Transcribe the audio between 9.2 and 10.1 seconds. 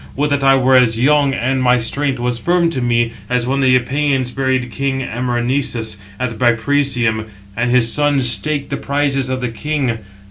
of the king.